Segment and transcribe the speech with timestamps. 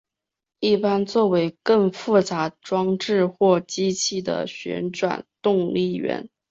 [0.59, 6.27] 一般作为更复杂装置或机器的旋转动力源。